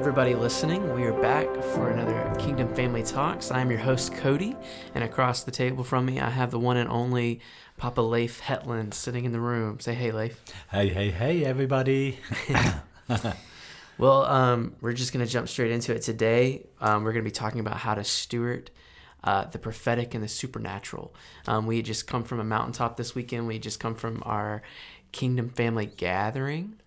[0.00, 0.94] Everybody listening.
[0.94, 3.50] We are back for another Kingdom Family Talks.
[3.50, 4.56] I am your host, Cody,
[4.94, 7.40] and across the table from me, I have the one and only
[7.76, 9.78] Papa Leif Hetland sitting in the room.
[9.78, 10.42] Say hey, Leif.
[10.70, 12.18] Hey, hey, hey, everybody.
[13.98, 16.64] well, um, we're just going to jump straight into it today.
[16.80, 18.70] Um, we're going to be talking about how to steward
[19.22, 21.14] uh, the prophetic and the supernatural.
[21.46, 23.46] Um, we just come from a mountaintop this weekend.
[23.46, 24.62] We just come from our
[25.12, 26.80] Kingdom Family gathering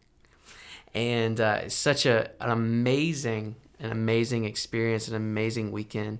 [0.94, 6.20] and uh, it's such a an amazing an amazing experience, an amazing weekend,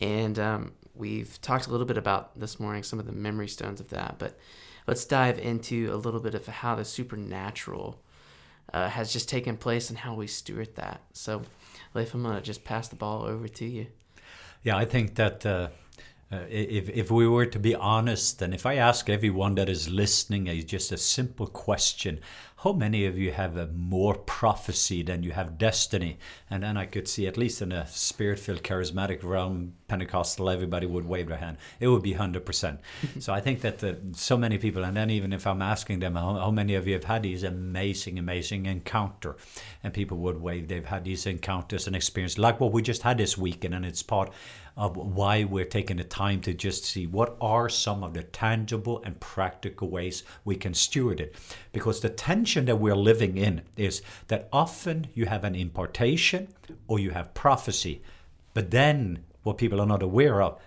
[0.00, 3.80] and um, we've talked a little bit about this morning some of the memory stones
[3.80, 4.16] of that.
[4.18, 4.38] But
[4.86, 8.00] let's dive into a little bit of how the supernatural
[8.72, 11.02] uh, has just taken place and how we steward that.
[11.12, 11.42] So,
[11.94, 13.86] Leif, I'm gonna just pass the ball over to you.
[14.62, 15.44] Yeah, I think that.
[15.44, 15.68] Uh,
[16.32, 19.90] uh, if, if we were to be honest, and if I ask everyone that is
[19.90, 22.20] listening a, just a simple question,
[22.62, 26.18] how many of you have a more prophecy than you have destiny?
[26.48, 30.86] And then I could see, at least in a spirit filled, charismatic realm, Pentecostal, everybody
[30.86, 31.56] would wave their hand.
[31.80, 32.78] It would be 100%.
[33.18, 36.14] so I think that the, so many people, and then even if I'm asking them,
[36.14, 39.36] how, how many of you have had these amazing, amazing encounter?
[39.82, 43.18] And people would wave, they've had these encounters and experience like what we just had
[43.18, 44.32] this weekend, and it's part
[44.76, 49.02] of why we're taking the time to just see what are some of the tangible
[49.04, 51.34] and practical ways we can steward it.
[51.72, 56.48] Because the tension that we're living in is that often you have an impartation
[56.86, 58.02] or you have prophecy,
[58.54, 60.60] but then what people are not aware of,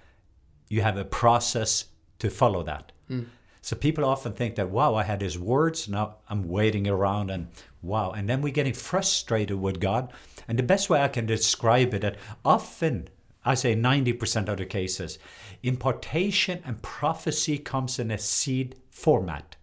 [0.70, 1.86] you have a process
[2.20, 2.92] to follow that.
[3.10, 3.28] Mm.
[3.62, 7.48] So people often think that, wow, I had his words, now I'm waiting around and
[7.82, 8.12] wow.
[8.12, 10.12] And then we're getting frustrated with God.
[10.48, 13.10] And the best way I can describe it that often
[13.44, 15.20] I say 90% of the cases,
[15.64, 19.56] impartation and prophecy comes in a seed format.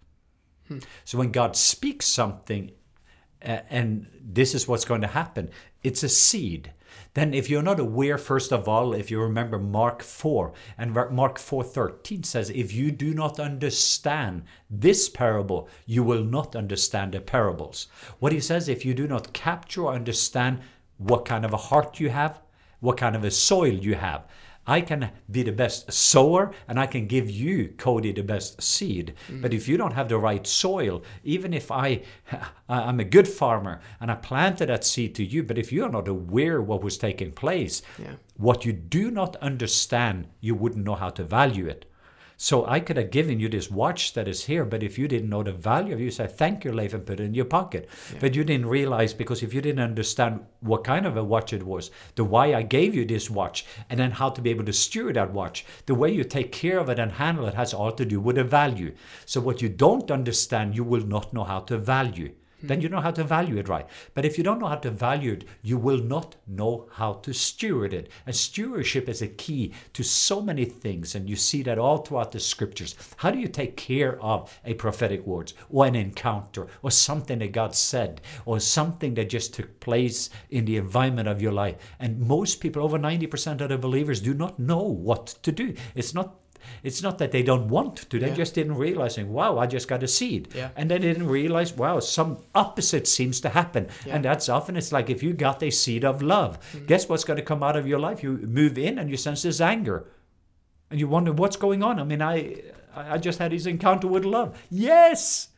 [1.05, 2.71] So when God speaks something,
[3.41, 5.49] and this is what's going to happen,
[5.83, 6.71] it's a seed.
[7.15, 11.37] Then if you're not aware, first of all, if you remember Mark 4, and Mark
[11.37, 17.87] 4.13 says, if you do not understand this parable, you will not understand the parables.
[18.19, 20.61] What he says, if you do not capture or understand
[20.97, 22.41] what kind of a heart you have,
[22.79, 24.25] what kind of a soil you have.
[24.65, 29.13] I can be the best sower and I can give you, Cody, the best seed.
[29.29, 29.41] Mm.
[29.41, 32.03] But if you don't have the right soil, even if I,
[32.69, 36.07] I'm a good farmer and I planted that seed to you, but if you're not
[36.07, 38.13] aware what was taking place, yeah.
[38.37, 41.85] what you do not understand, you wouldn't know how to value it.
[42.43, 45.29] So I could have given you this watch that is here, but if you didn't
[45.29, 47.45] know the value of it, you said, thank you, Leif, and put it in your
[47.45, 47.87] pocket.
[48.11, 48.17] Yeah.
[48.19, 51.63] But you didn't realize because if you didn't understand what kind of a watch it
[51.63, 54.73] was, the why I gave you this watch, and then how to be able to
[54.73, 57.93] steward that watch, the way you take care of it and handle it has all
[57.93, 58.93] to do with the value.
[59.25, 62.33] So what you don't understand, you will not know how to value
[62.63, 62.83] then mm-hmm.
[62.83, 63.87] you know how to value it right.
[64.13, 67.33] But if you don't know how to value it, you will not know how to
[67.33, 68.09] steward it.
[68.25, 72.31] And stewardship is a key to so many things, and you see that all throughout
[72.31, 72.95] the scriptures.
[73.17, 77.51] How do you take care of a prophetic words or an encounter or something that
[77.51, 81.75] God said or something that just took place in the environment of your life?
[81.99, 85.73] And most people, over 90% of the believers, do not know what to do.
[85.95, 86.35] It's not
[86.83, 88.33] it's not that they don't want to, they yeah.
[88.33, 90.49] just didn't realize, wow, I just got a seed.
[90.55, 90.69] Yeah.
[90.75, 93.87] And they didn't realize, wow, some opposite seems to happen.
[94.05, 94.15] Yeah.
[94.15, 96.85] And that's often, it's like if you got a seed of love, mm-hmm.
[96.85, 98.23] guess what's going to come out of your life?
[98.23, 100.05] You move in and you sense this anger.
[100.89, 101.99] And you wonder, what's going on?
[101.99, 102.61] I mean, I,
[102.95, 104.57] I just had this encounter with love.
[104.69, 105.49] Yes!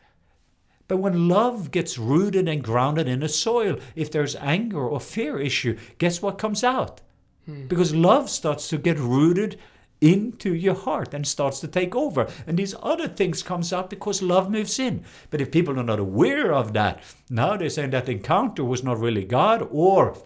[0.87, 5.39] But when love gets rooted and grounded in the soil, if there's anger or fear
[5.39, 7.01] issue, guess what comes out?
[7.45, 7.67] Hmm.
[7.67, 9.59] Because love starts to get rooted
[10.01, 12.27] into your heart and starts to take over.
[12.45, 15.05] And these other things comes out because love moves in.
[15.29, 18.99] But if people are not aware of that, now they're saying that encounter was not
[18.99, 20.17] really God, or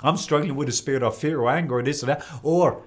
[0.00, 2.82] I'm struggling with a spirit of fear or anger or this or that, or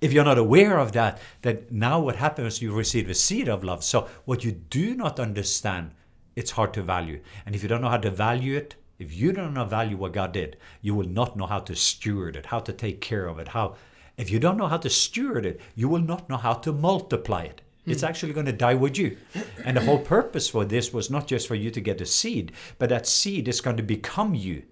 [0.00, 3.64] if you're not aware of that, that now what happens, you receive a seed of
[3.64, 3.82] love.
[3.82, 5.92] So what you do not understand,
[6.36, 7.20] it's hard to value.
[7.46, 10.12] And if you don't know how to value it, if you don't know value what
[10.12, 13.38] God did, you will not know how to steward it, how to take care of
[13.38, 13.76] it, how
[14.16, 17.42] if you don't know how to steward it, you will not know how to multiply
[17.42, 17.60] it.
[17.86, 18.08] It's hmm.
[18.08, 19.16] actually going to die with you.
[19.64, 22.52] And the whole purpose for this was not just for you to get a seed,
[22.78, 24.62] but that seed is going to become you.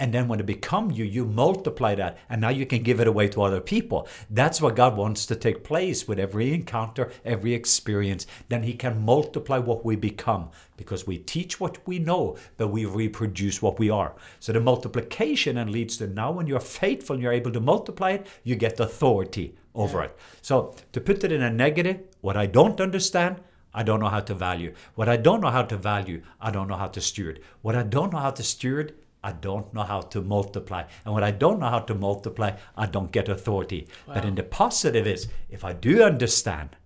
[0.00, 3.06] And then when it become you, you multiply that, and now you can give it
[3.06, 4.08] away to other people.
[4.28, 8.26] That's what God wants to take place with every encounter, every experience.
[8.48, 12.84] Then He can multiply what we become because we teach what we know, but we
[12.84, 14.16] reproduce what we are.
[14.40, 18.10] So the multiplication and leads to now when you're faithful and you're able to multiply
[18.10, 20.06] it, you get authority over yeah.
[20.06, 20.18] it.
[20.42, 23.36] So to put it in a negative, what I don't understand,
[23.72, 24.74] I don't know how to value.
[24.94, 27.40] What I don't know how to value, I don't know how to steward.
[27.62, 28.94] What I don't know how to steward,
[29.24, 30.84] I don't know how to multiply.
[31.04, 33.88] And when I don't know how to multiply, I don't get authority.
[34.06, 34.14] Wow.
[34.14, 36.76] But in the positive is, if I do understand,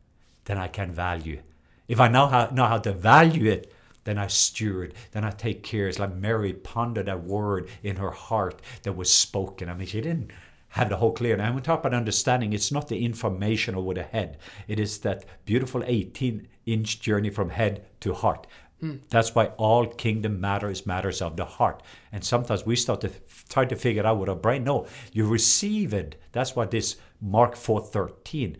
[0.44, 1.42] then I can value.
[1.88, 3.72] If I know how, know how to value it,
[4.04, 5.88] then I steward, then I take care.
[5.88, 9.68] It's like Mary pondered that word in her heart that was spoken.
[9.68, 10.30] I mean, she didn't
[10.68, 11.34] have the whole clear.
[11.34, 14.38] And when we talk about understanding, it's not the information over the head.
[14.68, 18.46] It is that beautiful 18 inch journey from head to heart.
[18.82, 19.00] Mm.
[19.08, 21.82] That's why all kingdom matters matters of the heart.
[22.12, 23.10] And sometimes we start to
[23.48, 24.64] try to figure it out with our brain.
[24.64, 26.20] No, you receive it.
[26.32, 28.56] That's what this Mark 4:13.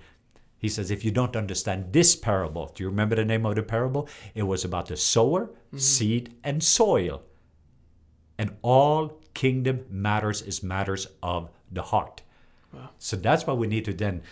[0.59, 3.63] He says, if you don't understand this parable, do you remember the name of the
[3.63, 4.09] parable?
[4.35, 5.79] It was about the sower, mm-hmm.
[5.79, 7.23] seed, and soil.
[8.39, 12.23] And all kingdom matters is matters of the heart.
[12.73, 12.91] Wow.
[12.99, 14.23] So that's why we need to then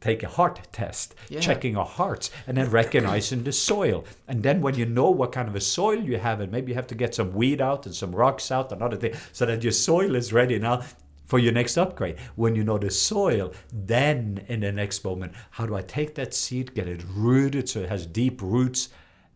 [0.00, 1.40] take a heart test, yeah.
[1.40, 4.04] checking our hearts, and then recognizing the soil.
[4.26, 6.76] And then when you know what kind of a soil you have, and maybe you
[6.76, 9.62] have to get some weed out and some rocks out and other things, so that
[9.62, 10.82] your soil is ready now
[11.26, 12.18] for your next upgrade.
[12.34, 16.34] When you know the soil, then in the next moment, how do I take that
[16.34, 18.88] seed, get it rooted so it has deep roots,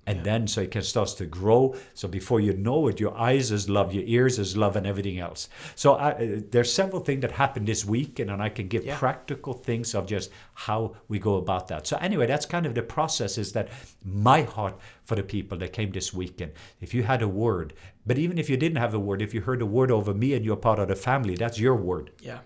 [0.06, 0.22] and yeah.
[0.24, 1.74] then so it can start to grow.
[1.94, 5.18] So before you know it your eyes is love your ears is love and everything
[5.18, 5.48] else.
[5.74, 8.98] So I, uh, there's several things that happened this weekend and i can give yeah.
[8.98, 11.86] practical things of just how we go about that.
[11.86, 13.68] So anyway that's kind of the process is that
[14.04, 16.52] my heart for the people that came this weekend.
[16.80, 17.74] If you had a word
[18.06, 20.34] but even if you didn't have a word if you heard a word over me
[20.34, 22.10] and you're part of the family that's your word.
[22.20, 22.40] Yeah.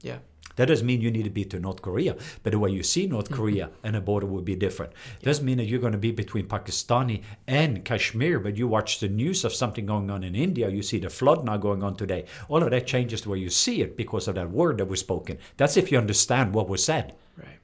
[0.00, 0.18] Yeah
[0.56, 3.06] that doesn't mean you need to be to North Korea, but the way you see
[3.06, 3.34] North mm-hmm.
[3.34, 4.92] Korea and a border will be different.
[5.20, 5.26] Yeah.
[5.26, 9.08] Doesn't mean that you're going to be between Pakistani and Kashmir, but you watch the
[9.08, 12.24] news of something going on in India, you see the flood now going on today.
[12.48, 15.00] All of that changes the way you see it because of that word that was
[15.00, 15.38] spoken.
[15.56, 17.14] That's if you understand what was said.
[17.36, 17.58] Right.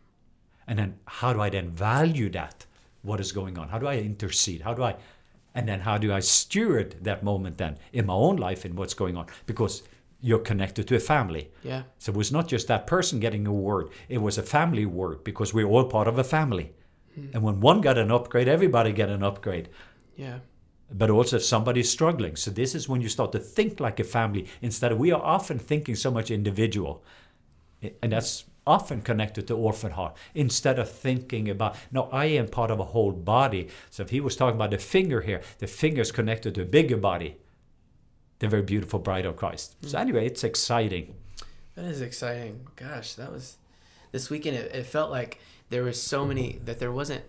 [0.67, 2.67] And then how do I then value that?
[3.03, 3.69] What is going on?
[3.69, 4.61] How do I intercede?
[4.61, 4.97] How do I
[5.55, 8.95] and then how do I steward that moment then in my own life and what's
[8.95, 9.27] going on?
[9.47, 9.83] Because
[10.21, 11.51] you're connected to a family.
[11.63, 11.83] Yeah.
[11.99, 15.25] So it was not just that person getting a word, it was a family word
[15.25, 16.73] because we're all part of a family.
[17.15, 17.29] Hmm.
[17.35, 19.69] And when one got an upgrade, everybody get an upgrade.
[20.17, 20.41] Yeah.
[20.93, 22.37] But also if somebody's struggling.
[22.37, 25.23] So this is when you start to think like a family instead of we are
[25.23, 27.03] often thinking so much individual.
[28.03, 32.71] And that's often connected to orphan heart instead of thinking about no i am part
[32.71, 36.03] of a whole body so if he was talking about the finger here the finger
[36.03, 37.37] is connected to a bigger body
[38.41, 39.77] the very beautiful bride of Christ.
[39.83, 40.03] So hmm.
[40.03, 41.15] anyway, it's exciting.
[41.77, 42.67] That is exciting.
[42.77, 43.57] Gosh, that was
[44.13, 44.57] this weekend.
[44.57, 47.23] It, it felt like there was so many that there wasn't.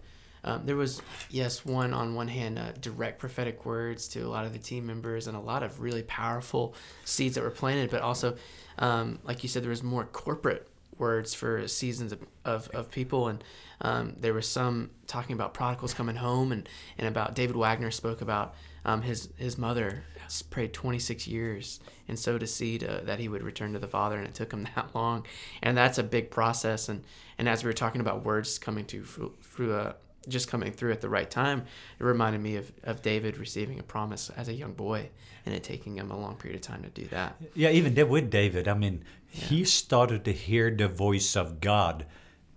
[0.44, 4.44] Um, there was yes, one on one hand, uh, direct prophetic words to a lot
[4.44, 6.74] of the team members and a lot of really powerful
[7.06, 8.36] seeds that were planted, but also,
[8.80, 10.68] um, like you said, there was more corporate
[10.98, 13.44] words for seasons of, of, of people and
[13.82, 18.22] um, there was some talking about prodigals coming home and, and about david wagner spoke
[18.22, 18.54] about
[18.86, 20.04] um, his his mother
[20.50, 24.18] prayed 26 years and sowed a seed uh, that he would return to the Father,
[24.18, 25.26] and it took him that long.
[25.62, 26.90] And that's a big process.
[26.90, 27.04] And
[27.38, 29.94] and as we were talking about words coming to through, uh,
[30.28, 31.66] just coming through at the right time,
[32.00, 35.10] it reminded me of, of David receiving a promise as a young boy
[35.46, 37.36] and it taking him a long period of time to do that.
[37.56, 39.46] Yeah, even with David, I mean, yeah.
[39.46, 42.06] he started to hear the voice of God.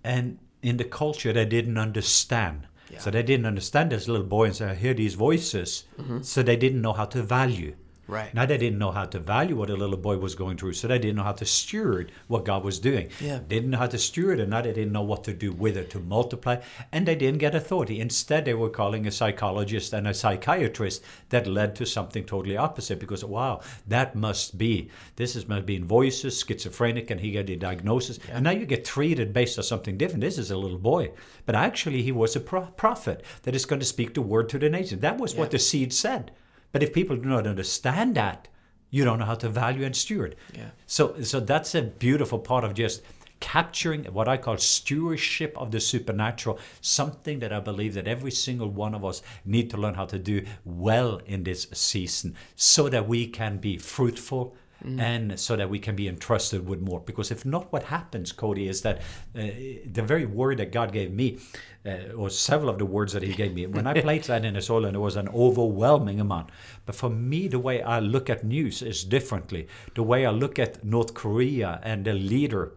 [0.03, 2.67] And in the culture, they didn't understand.
[2.91, 2.99] Yeah.
[2.99, 5.85] So they didn't understand this little boy and say, I hear these voices.
[5.99, 6.23] Mm-hmm.
[6.23, 7.77] So they didn't know how to value.
[8.07, 8.33] Right.
[8.35, 10.89] Now they didn't know how to value what a little boy was going through, so
[10.89, 13.09] they didn't know how to steward what God was doing.
[13.21, 13.39] Yeah.
[13.39, 15.53] They didn't know how to steward it, and now they didn't know what to do
[15.53, 16.61] with it to multiply,
[16.93, 18.01] and they didn't get authority.
[18.01, 23.01] Instead, they were calling a psychologist and a psychiatrist that led to something totally opposite
[23.01, 27.49] because wow, that must be this is must be in voices, schizophrenic, and he got
[27.49, 28.19] a diagnosis.
[28.29, 28.37] Yeah.
[28.37, 30.21] And now you get treated based on something different.
[30.21, 31.13] This is a little boy.
[31.47, 34.59] But actually he was a pro- prophet that is going to speak the word to
[34.59, 35.01] the nation.
[35.01, 35.41] That was yeah.
[35.41, 36.33] what the seed said.
[36.75, 38.49] But if people do not understand that,
[38.91, 40.35] you don't know how to value and steward.
[40.53, 40.71] Yeah.
[40.87, 43.01] So so that's a beautiful part of just
[43.39, 48.71] capturing what I call stewardship of the supernatural, something that I believe that every single
[48.71, 53.07] one of us need to learn how to do well in this season so that
[53.07, 55.01] we can be fruitful, Mm.
[55.01, 57.01] and so that we can be entrusted with more.
[57.01, 58.99] Because if not, what happens, Cody, is that
[59.35, 59.49] uh,
[59.91, 61.39] the very word that God gave me,
[61.87, 64.55] uh, or several of the words that He gave me, when I played that in
[64.55, 66.51] the soil, and it was an overwhelming amount.
[66.85, 69.69] But for me, the way I look at news is differently.
[69.95, 72.75] The way I look at North Korea and the leader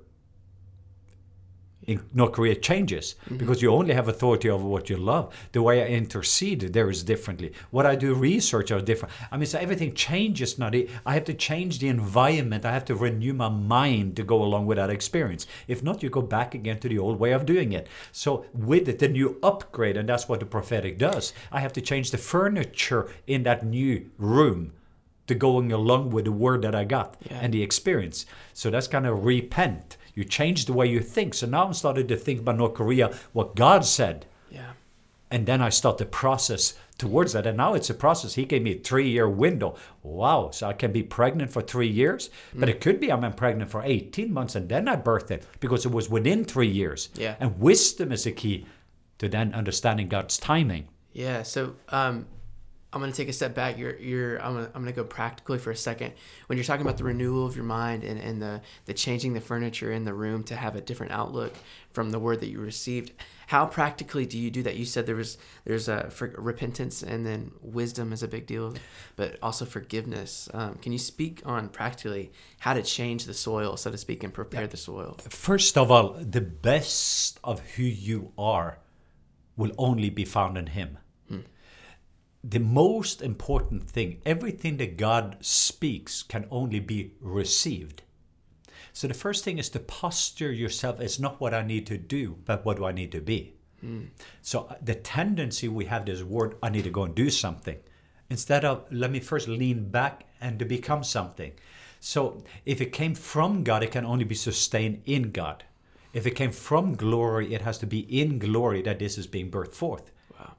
[1.88, 3.38] in North Korea changes mm-hmm.
[3.38, 5.34] because you only have authority over what you love.
[5.54, 7.54] The way I intercede there is differently.
[7.72, 9.14] What I do research are different.
[9.32, 10.70] I mean, so everything changes now.
[11.06, 12.66] I have to change the environment.
[12.66, 15.48] I have to renew my mind to go along with that experience.
[15.68, 17.88] If not, you go back again to the old way of doing it.
[18.12, 21.32] So with it, the new upgrade, and that's what the prophetic does.
[21.52, 24.74] I have to change the furniture in that new room
[25.28, 27.40] to going along with the word that I got Yeah.
[27.42, 28.26] and the experience.
[28.54, 29.98] So that's kind of repent.
[30.18, 31.36] You change the way you think.
[31.36, 34.26] So now I'm starting to think about North Korea, what God said.
[34.50, 34.72] Yeah.
[35.30, 37.46] And then I start the process towards that.
[37.46, 38.34] And now it's a process.
[38.34, 39.76] He gave me a three year window.
[40.02, 40.50] Wow.
[40.52, 42.32] So I can be pregnant for three years.
[42.56, 45.86] But it could be I'm pregnant for 18 months and then I birthed it because
[45.86, 47.10] it was within three years.
[47.14, 47.36] Yeah.
[47.40, 48.66] And wisdom is a key
[49.20, 50.88] to then understanding God's timing.
[51.14, 51.44] Yeah.
[51.44, 52.26] So um,
[52.94, 53.78] I'm going to take a step back.
[53.78, 56.14] You're, you're, I'm going to, I'm going to go practically for a second.
[56.48, 59.42] When you're talking about the renewal of your mind and, and the, the changing the
[59.42, 61.54] furniture in the room to have a different outlook
[61.92, 63.12] from the word that you received,
[63.48, 64.78] how practically do you do that?
[64.78, 68.74] You said there was, there's a for repentance and then wisdom is a big deal,
[69.18, 70.48] but also forgiveness.
[70.54, 74.34] Um, can you speak on practically how to change the soil, so to speak, and
[74.34, 75.18] prepare the soil?
[75.30, 78.80] First of all, the best of who you are
[79.58, 81.00] will only be found in Him.
[82.44, 88.04] The most important thing, everything that God speaks can only be received.
[88.94, 92.38] So the first thing is to posture yourself as not what I need to do,
[92.46, 93.54] but what do I need to be.
[94.42, 97.78] So uh, the tendency we have this word, I need to go and do something,
[98.30, 101.52] instead of let me first lean back and to become something.
[102.00, 105.64] So if it came from God, it can only be sustained in God.
[106.14, 109.52] If it came from glory, it has to be in glory that this is being
[109.52, 110.12] birthed forth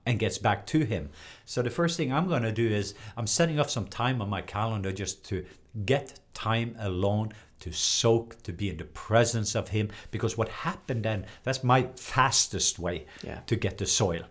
[0.07, 1.11] and gets back to Him.
[1.45, 4.29] So the first thing I'm going to do is I'm setting up some time on
[4.29, 5.45] my calendar just to
[5.85, 9.91] get time alone to soak, to be in the presence of Him.
[10.11, 13.41] Because what happened then, that's my fastest way Yeah.
[13.47, 14.23] to get the soil.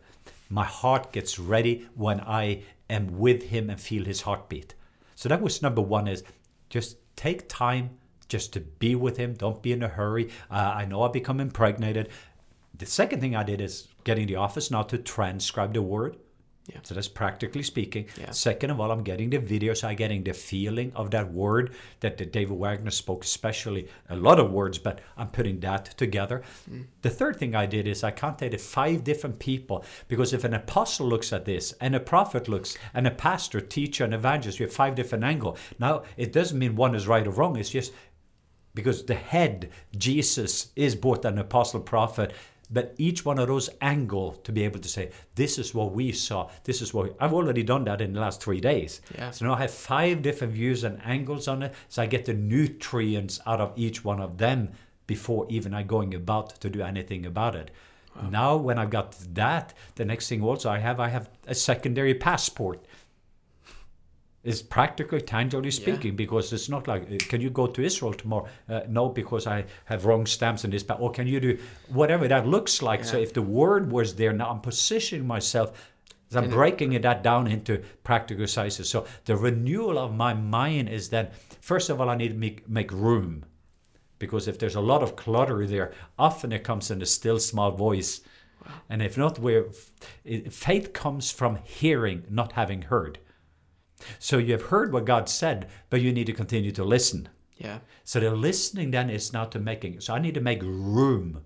[0.49, 4.73] My heart gets ready when I am with Him and feel His heartbeat.
[5.15, 6.23] So that was number one is
[6.69, 7.89] just take time
[8.29, 9.33] just to be with Him.
[9.33, 10.29] Don't be in a hurry.
[10.49, 12.09] Uh, I know I become impregnated.
[12.77, 16.17] The second thing I did is getting the office now to transcribe the word.
[16.67, 16.79] Yeah.
[16.83, 18.07] So that's practically speaking.
[18.19, 18.31] Yeah.
[18.31, 21.73] Second of all, I'm getting the video, so I'm getting the feeling of that word
[22.01, 26.41] that, that David Wagner spoke, especially a lot of words, but I'm putting that together.
[26.69, 26.85] Mm.
[27.03, 31.07] The third thing I did is I contacted five different people because if an apostle
[31.07, 34.75] looks at this and a prophet looks and a pastor, teacher, and evangelist, you have
[34.75, 35.57] five different angles.
[35.79, 37.55] Now, it doesn't mean one is right or wrong.
[37.55, 37.93] It's just
[38.73, 42.33] because the head, Jesus, is both an apostle, prophet,
[42.69, 46.11] but each one of those angle to be able to say, this is what we
[46.11, 49.01] saw, this is what I've already done that in the last three days.
[49.17, 49.31] Yeah.
[49.31, 52.33] So now I have five different views and angles on it, so I get the
[52.33, 54.69] nutrients out of each one of them
[55.05, 57.71] before even I going about to do anything about it.
[58.31, 62.15] Now when I've got that, the next thing also I have I have a secondary
[62.15, 62.83] passport
[64.43, 68.47] is practically tangibly speaking because it's not like uh, can you go to israel tomorrow?
[68.69, 71.57] Uh, no because i have wrong stamps in this but or can you do
[71.89, 73.03] whatever that looks like?
[73.03, 75.71] So if the word was there now i'm positioning myself
[76.35, 78.89] i'm And breaking it that down into practical sizes.
[78.89, 82.67] So the renewal of my mind is that first of all i need to make,
[82.69, 83.45] make room.
[84.19, 87.71] Because if there's a lot of clutter there often it comes in a still small
[87.71, 88.21] voice.
[88.89, 89.65] And if not where
[90.51, 93.19] faith comes from hearing not having heard
[94.19, 97.29] so you have heard what God said, but you need to continue to listen.
[97.57, 97.79] Yeah.
[98.03, 100.01] So the listening then is now to making.
[100.01, 101.41] So I need to make room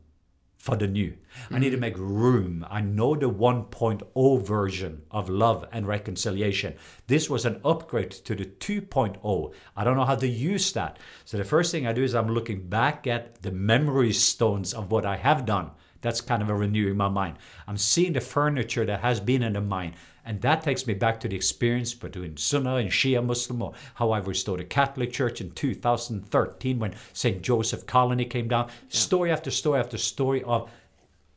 [0.62, 1.16] for the new.
[1.50, 1.82] I need to mm-hmm.
[1.82, 2.66] make room.
[2.70, 6.76] I know the 1.0 version of love and reconciliation.
[7.08, 9.54] This was an upgrade to the 2.0.
[9.76, 11.00] I don't know how to use that.
[11.26, 14.92] So the first thing I do is I'm looking back at the memory stones of
[14.92, 15.72] what I have done.
[16.02, 17.38] That's kind of a renewing my mind.
[17.68, 19.94] I'm seeing the furniture that has been in the mind.
[20.26, 24.12] And that takes me back to the experience between Sunnah and Shia Muslim, or how
[24.12, 27.42] I restored a Catholic church in 2013 when St.
[27.42, 28.70] Joseph Colony came down.
[28.90, 30.70] Story after story after story of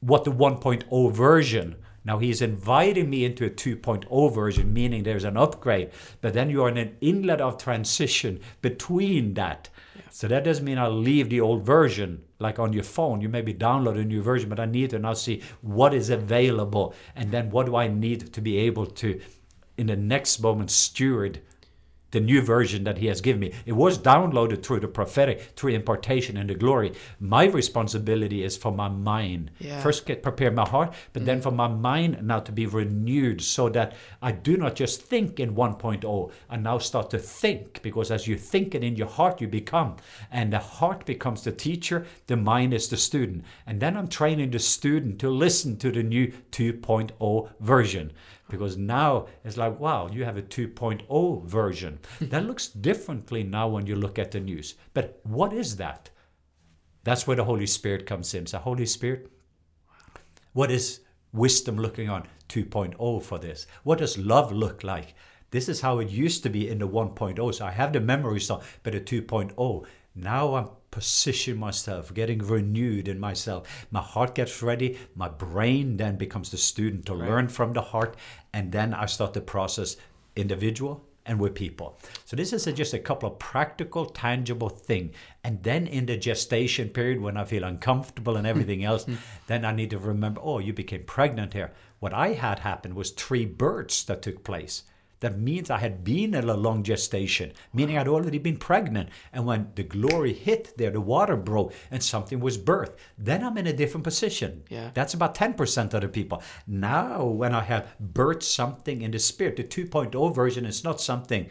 [0.00, 1.76] what the 1.0 version.
[2.04, 5.90] Now he's inviting me into a 2.0 version, meaning there's an upgrade,
[6.20, 9.70] but then you're in an inlet of transition between that.
[10.14, 12.22] So that doesn't mean I'll leave the old version.
[12.38, 15.14] Like on your phone, you maybe download a new version, but I need to now
[15.14, 19.20] see what is available and then what do I need to be able to,
[19.76, 21.40] in the next moment, steward
[22.14, 23.52] the new version that he has given me.
[23.66, 26.92] It was downloaded through the prophetic, through impartation and the glory.
[27.18, 29.50] My responsibility is for my mind.
[29.58, 29.82] Yeah.
[29.82, 31.42] First, get prepare my heart, but then mm.
[31.42, 35.56] for my mind now to be renewed so that I do not just think in
[35.56, 36.32] 1.0.
[36.48, 39.96] I now start to think because as you think it in your heart, you become.
[40.30, 43.44] And the heart becomes the teacher, the mind is the student.
[43.66, 48.12] And then I'm training the student to listen to the new 2.0 version
[48.48, 51.98] because now it's like wow you have a 2.0 version.
[52.20, 54.74] That looks differently now when you look at the news.
[54.92, 56.10] But what is that?
[57.04, 58.46] That's where the holy spirit comes in.
[58.46, 59.30] So holy spirit
[60.54, 61.00] what is
[61.32, 62.28] wisdom looking on?
[62.48, 63.66] 2.0 for this.
[63.82, 65.14] What does love look like?
[65.50, 67.54] This is how it used to be in the 1.0.
[67.54, 69.84] So I have the memory stuff, but at 2.0,
[70.14, 73.86] now I'm positioning myself, getting renewed in myself.
[73.90, 74.96] My heart gets ready.
[75.16, 77.28] My brain then becomes the student to Right.
[77.28, 78.16] learn from the heart.
[78.52, 79.96] And then I start the process
[80.36, 81.98] individual and with people.
[82.24, 85.12] So this is a, just a couple of practical, tangible thing.
[85.42, 89.04] And then in the gestation period, when I feel uncomfortable and everything else,
[89.48, 91.72] then I need to remember, oh, you became pregnant here.
[91.98, 94.84] What I had happen was three births that took place.
[95.24, 99.08] That means I had been in a long gestation, meaning I'd already been pregnant.
[99.32, 103.56] And when the glory hit there, the water broke and something was birthed, then I'm
[103.56, 104.64] in a different position.
[104.68, 104.90] Yeah.
[104.92, 106.42] That's about 10% of the people.
[106.66, 111.48] Now, when I have birthed something in the spirit, the 2.0 version is not something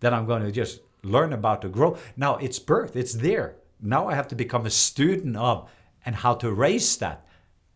[0.00, 1.96] that I'm going to just learn about to grow.
[2.16, 3.54] Now it's birth, it's there.
[3.80, 5.70] Now I have to become a student of
[6.04, 7.28] and how to raise that.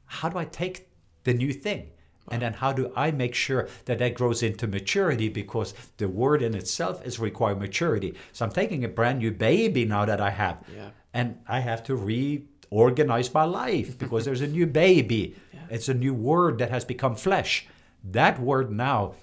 [0.07, 0.89] How do I take
[1.23, 1.93] the new thing?
[2.31, 5.29] And then how do I make sure that that grows into maturity?
[5.29, 8.15] Because the word in itself is require maturity.
[8.33, 10.91] So I'm taking a brand new baby now that I have, Yeah.
[11.15, 15.37] and I have to reorganize my life because there's a new baby.
[15.71, 17.67] It's a new word that has become flesh.
[18.05, 19.15] That word now,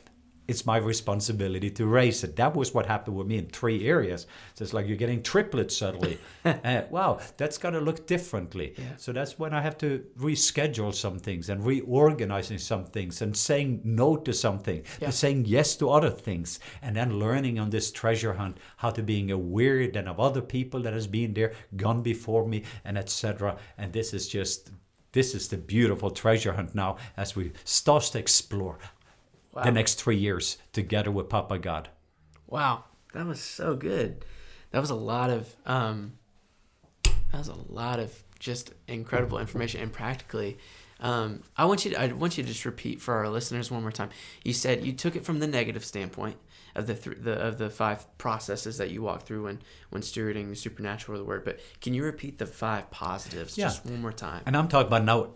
[0.47, 2.35] it's my responsibility to raise it.
[2.35, 4.27] That was what happened with me in three areas.
[4.55, 6.17] So it's like you're getting triplets suddenly.
[6.45, 8.73] uh, wow, that's got to look differently.
[8.77, 8.95] Yeah.
[8.97, 13.81] So that's when I have to reschedule some things and reorganizing some things and saying
[13.83, 15.07] no to something, Yeah.
[15.07, 19.01] to saying yes to other things, and then learning on this treasure hunt how to
[19.03, 23.57] being aware then of other people that has been there, gone before me, and etc.
[23.77, 24.71] And this is just
[25.13, 28.79] this is the beautiful treasure hunt now as we start to explore
[29.53, 29.63] Wow.
[29.63, 31.89] the next three years together with Papa God.
[32.48, 34.25] Wow, that was so good.
[34.72, 36.13] That was a lot of um,
[37.04, 40.58] that was a lot of just incredible information and practically.
[40.99, 43.82] Um, I want you to I want you to just repeat for our listeners one
[43.82, 44.10] more time.
[44.43, 46.38] You said you took it from the negative standpoint
[46.75, 50.49] of the, th- the of the five processes that you walk through when when stewarding
[50.49, 51.43] the supernatural of the word.
[51.45, 53.65] But can you repeat the five positives Yeah.
[53.65, 54.43] just one more time?
[54.45, 55.30] And I'm talking about now,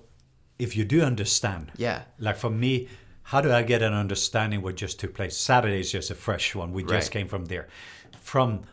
[0.58, 2.88] if you do understand, Yeah, like for me,
[3.28, 5.36] how do I get an understanding what just took place?
[5.36, 6.72] Saturday is just a fresh one.
[6.72, 6.94] We Right.
[7.00, 7.68] just came from there.
[8.22, 8.64] From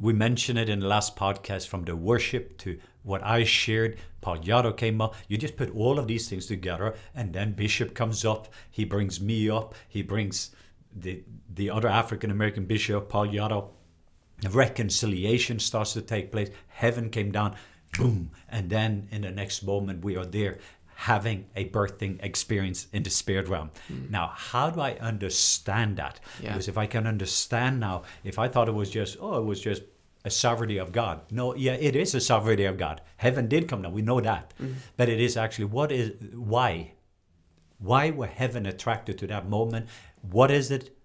[0.00, 4.38] we mentioned it in the last podcast, from the worship to what I shared, Paul
[4.38, 5.14] Yaro came up.
[5.28, 8.48] You just put all of these things together, and then Bishop comes up.
[8.70, 9.74] He brings me up.
[9.88, 10.52] He brings
[10.96, 11.22] the
[11.54, 13.70] the other African American bishop, Paul Yaro.
[14.50, 16.48] Reconciliation starts to take place.
[16.68, 17.56] Heaven came down,
[17.98, 20.58] boom, and then in the next moment we are there
[20.98, 23.70] having a birthing experience in the spirit realm.
[23.86, 24.10] Hmm.
[24.10, 26.18] Now, how do I understand that?
[26.42, 26.50] Yeah.
[26.50, 29.60] Because if I can understand now, if I thought it was just, oh, it was
[29.60, 29.82] just
[30.24, 31.20] a sovereignty of God.
[31.30, 33.00] No, yeah, it is a sovereignty of God.
[33.16, 33.92] Heaven did come down.
[33.92, 34.52] We know that.
[34.58, 34.72] Hmm.
[34.96, 36.94] But it is actually what is why?
[37.78, 39.86] Why were heaven attracted to that moment?
[40.20, 40.96] What is it?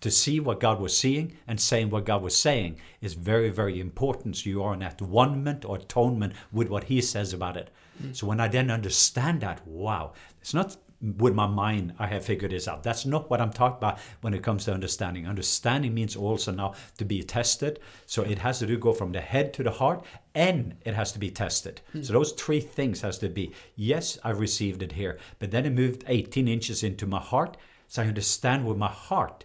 [0.00, 3.80] To see what God was seeing and saying what God was saying is very, very
[3.80, 4.36] important.
[4.36, 7.70] So you are in at one or atonement with what He says about it.
[8.12, 12.52] So when I then understand that, wow, it's not with my mind I have figured
[12.52, 12.82] this out.
[12.82, 15.26] That's not what I'm talking about when it comes to understanding.
[15.26, 17.80] Understanding means also now to be tested.
[18.06, 20.04] So it has to do go from the head to the heart
[20.34, 21.80] and it has to be tested.
[21.92, 22.02] Hmm.
[22.02, 25.72] So those three things has to be, yes, I received it here, but then it
[25.72, 27.56] moved 18 inches into my heart.
[27.88, 29.44] So I understand with my heart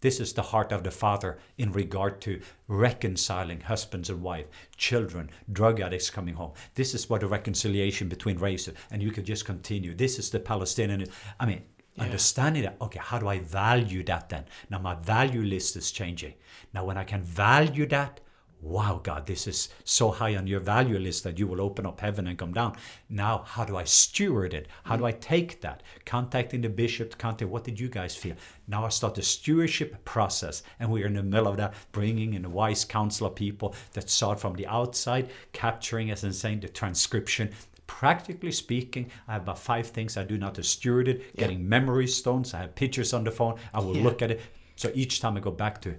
[0.00, 5.30] this is the heart of the Father in regard to reconciling husbands and wife, children,
[5.52, 6.52] drug addicts coming home.
[6.74, 9.94] This is what the reconciliation between races, and you could just continue.
[9.94, 11.06] This is the Palestinian.
[11.40, 11.62] I mean,
[11.94, 12.04] Yeah.
[12.04, 12.76] understanding that.
[12.80, 14.44] Okay, how do I value that then?
[14.70, 16.34] Now my value list is changing.
[16.72, 18.20] Now when I can value that,
[18.60, 22.00] wow, God, this is so high on your value list that you will open up
[22.00, 22.76] heaven and come down.
[23.08, 24.68] Now, how do I steward it?
[24.84, 25.82] How do I take that?
[26.04, 28.34] Contacting the bishop, contact, what did you guys feel?
[28.66, 32.44] Now I start the stewardship process, and we're in the middle of that, bringing in
[32.44, 36.60] a wise council of people that saw it from the outside, capturing, as I'm saying,
[36.60, 37.50] the transcription.
[37.86, 42.06] Practically speaking, I have about five things I do now to steward it, getting memory
[42.06, 42.52] stones.
[42.52, 43.58] I have pictures on the phone.
[43.72, 44.02] I will Yeah.
[44.04, 44.40] look at it.
[44.76, 45.96] So each time I go back to,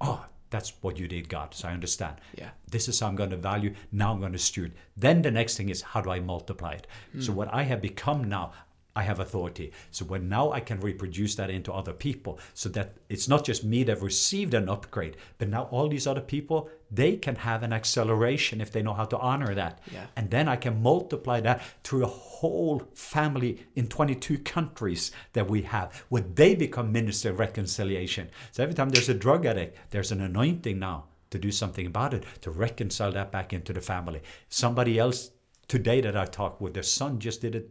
[0.00, 1.54] oh, that's what you did, God.
[1.54, 2.16] So I understand.
[2.36, 2.50] Yeah.
[2.70, 3.74] This is how I'm going to value.
[3.92, 4.72] Now I'm going to steward.
[4.96, 6.86] Then the next thing is how do I multiply it?
[7.12, 7.20] Hmm.
[7.20, 8.52] So what I have become now,
[8.96, 9.72] I have authority.
[9.90, 13.64] So when now I can reproduce that into other people, so that it's not just
[13.64, 17.72] me that received an upgrade, but now all these other people they can have an
[17.72, 19.78] acceleration if they know how to honor that.
[19.92, 20.06] Yeah.
[20.16, 25.62] And then I can multiply that through a whole family in 22 countries that we
[25.62, 28.28] have, where they become minister of reconciliation.
[28.50, 32.12] So every time there's a drug addict, there's an anointing now to do something about
[32.12, 34.20] it, to reconcile that back into the family.
[34.48, 35.30] Somebody else
[35.68, 37.62] today that I talked with, their son just did a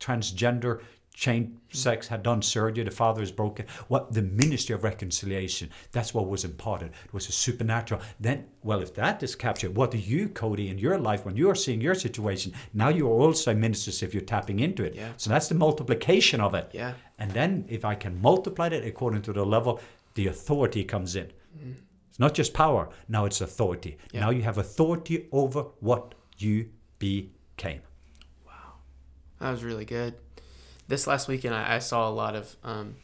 [0.00, 0.80] transgender
[1.20, 3.66] chain sex had done surgery, the father is broken.
[3.88, 6.92] What the ministry of reconciliation, that's what was imparted.
[7.04, 8.00] It was a supernatural.
[8.18, 11.54] Then, well, if that is captured, what do you, Cody, in your life, when you're
[11.54, 14.94] seeing your situation, now you're also ministers if you're tapping into it.
[14.94, 15.12] Yeah.
[15.18, 16.70] So that's the multiplication of it.
[16.72, 16.94] Yeah.
[17.18, 19.80] And then if I can multiply it according to the level,
[20.14, 21.26] the authority comes in.
[21.58, 21.74] Mm.
[22.08, 23.98] It's not just power, now it's authority.
[24.12, 24.20] Yeah.
[24.20, 27.82] Now you have authority over what you became.
[29.40, 30.14] That was really good.
[30.86, 32.96] This last weekend, I, I saw a lot of um,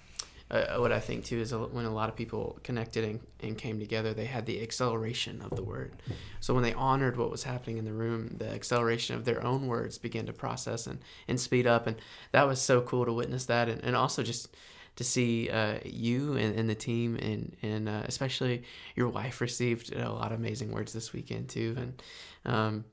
[0.50, 3.80] uh, what I think too is when a lot of people connected and, and came
[3.80, 5.92] together, they had the acceleration of the word.
[6.40, 9.66] So when they honored what was happening in the room, the acceleration of their own
[9.66, 11.86] words began to process and, and speed up.
[11.86, 11.96] And
[12.30, 13.68] that was so cool to witness that.
[13.68, 14.54] And, and also just
[14.96, 18.62] to see uh, you and, and the team and, and uh, especially
[18.94, 21.74] your wife received a lot of amazing words this weekend too.
[21.76, 22.02] And
[22.44, 22.84] um,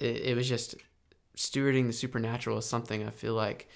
[0.00, 0.74] it, it was just
[1.38, 3.68] stewarding the supernatural is something I feel like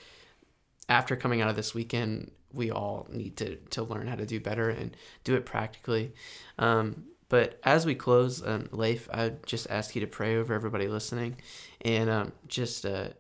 [0.88, 4.40] after coming out of this weekend, we all need to, to learn how to do
[4.40, 6.12] better and do it practically.
[6.59, 10.88] Um, but as we close, um, Leif, I just ask you to pray over everybody
[10.88, 11.37] listening
[11.81, 13.11] and um, just uh,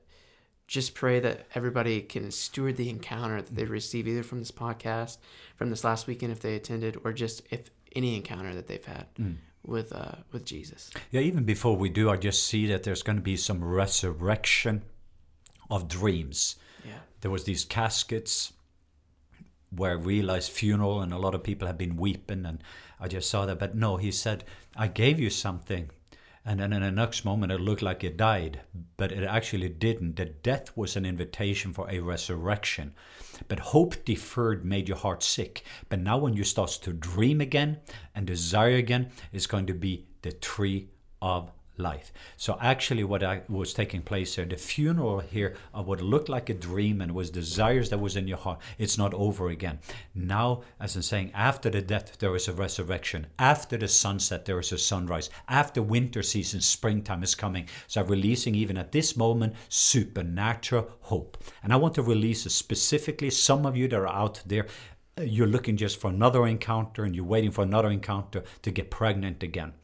[0.66, 5.18] just pray that everybody can steward the encounter that they receive either from this podcast,
[5.56, 9.06] from this last weekend if they attended, or just if any encounter that they've had
[9.64, 10.90] with uh, with Jesus.
[11.10, 14.82] Yeah, even before we do, I just see that there's going to be some resurrection
[15.70, 16.56] of dreams.
[16.84, 16.98] Yeah.
[17.20, 18.52] There was these caskets
[19.70, 22.62] where I realized funeral and a lot of people have been weeping and
[23.00, 23.58] I just saw that.
[23.58, 24.44] But no, he said,
[24.76, 25.90] I gave you something.
[26.44, 28.60] And then in the next moment, it looked like it died,
[28.96, 30.16] but it actually didn't.
[30.16, 32.94] The death was an invitation for a resurrection.
[33.46, 35.64] But hope deferred made your heart sick.
[35.88, 37.78] But now, when you start to dream again
[38.14, 40.88] and desire again, it's going to be the tree
[41.20, 42.12] of life.
[42.36, 46.48] So actually what I, was taking place here, the funeral here of what looked like
[46.48, 49.78] a dream and was desires that was in your heart, it's not over again.
[50.14, 53.26] Now, as I'm saying, after the death there is a resurrection.
[53.38, 55.30] After the sunset there is a sunrise.
[55.48, 57.68] After winter season, springtime is coming.
[57.86, 61.42] So I'm releasing even at this moment supernatural hope.
[61.62, 64.66] And I want to release specifically some of you that are out there
[65.18, 68.90] uh, you're looking just for another encounter and you're waiting for another encounter to get
[68.90, 69.74] pregnant again.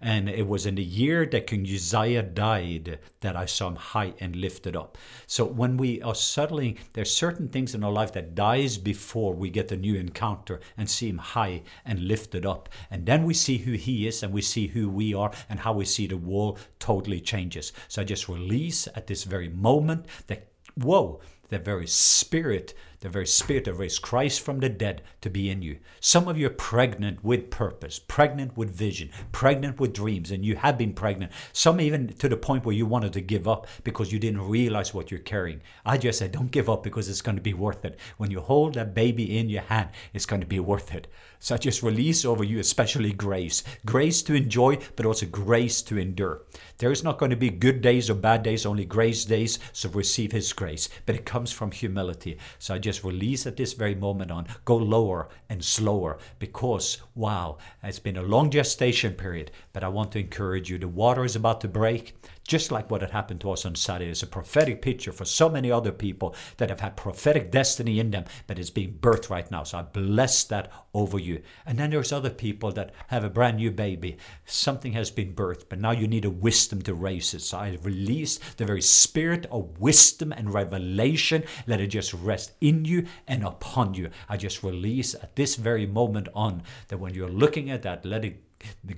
[0.00, 4.14] And it was in the year that King Uzziah died that I saw him high
[4.20, 4.96] and lifted up.
[5.26, 9.50] So when we are settling, there's certain things in our life that dies before we
[9.50, 12.68] get the new encounter and see him high and lifted up.
[12.90, 15.72] And then we see who he is and we see who we are and how
[15.72, 17.72] we see the wall totally changes.
[17.88, 23.26] So I just release at this very moment that, whoa, the very spirit, the very
[23.26, 25.78] spirit that raised Christ from the dead to be in you.
[26.00, 30.56] Some of you are pregnant with purpose, pregnant with vision, pregnant with dreams, and you
[30.56, 31.32] have been pregnant.
[31.52, 34.92] Some even to the point where you wanted to give up because you didn't realize
[34.92, 35.60] what you're carrying.
[35.84, 37.98] I just said, don't give up because it's going to be worth it.
[38.16, 41.06] When you hold that baby in your hand, it's going to be worth it.
[41.40, 43.62] So I just release over you, especially grace.
[43.86, 46.42] Grace to enjoy, but also grace to endure.
[46.78, 49.60] There is not going to be good days or bad days, only grace days.
[49.72, 50.88] So receive His grace.
[51.06, 52.38] But it comes from humility.
[52.58, 57.58] So I just release at this very moment on go lower and slower because, wow,
[57.82, 59.50] it's been a long gestation period.
[59.74, 62.16] But I want to encourage you the water is about to break
[62.48, 64.10] just like what had happened to us on Saturday.
[64.10, 68.10] It's a prophetic picture for so many other people that have had prophetic destiny in
[68.10, 69.62] them, but it's being birthed right now.
[69.62, 71.42] So I bless that over you.
[71.66, 74.16] And then there's other people that have a brand new baby.
[74.46, 77.42] Something has been birthed, but now you need a wisdom to raise it.
[77.42, 81.44] So I release the very spirit of wisdom and revelation.
[81.66, 84.08] Let it just rest in you and upon you.
[84.26, 88.24] I just release at this very moment on that when you're looking at that, let
[88.24, 88.42] it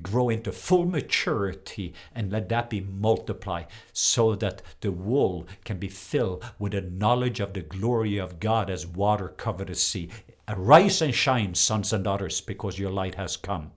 [0.03, 5.89] grow into full maturity and let that be multiplied so that the wool can be
[5.89, 10.09] filled with the knowledge of the glory of God as water covered the sea.
[10.49, 13.71] Arise and shine, sons and daughters, because your light has come.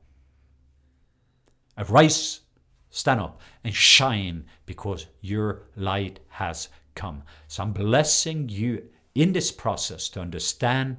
[1.77, 2.41] Arise,
[2.89, 7.23] stand up, and shine because your light has come.
[7.47, 10.97] So I'm blessing you in this process to understand,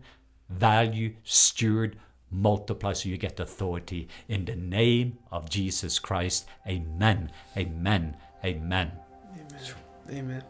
[0.49, 1.97] value, steward,
[2.31, 4.09] multiply so you get authority.
[4.29, 8.93] In the name of Jesus Christ, amen, amen, amen.
[9.35, 9.75] Amen.
[10.11, 10.45] Amen.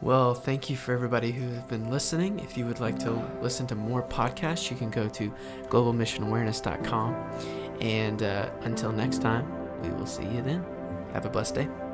[0.00, 2.40] Well, thank you for everybody who have been listening.
[2.40, 3.10] If you would like to
[3.42, 5.32] listen to more podcasts, you can go to
[5.68, 7.14] globalmissionawareness.com.
[7.82, 9.46] And uh, until next time,
[9.82, 10.64] we will see you then.
[11.12, 11.89] Have a blessed day.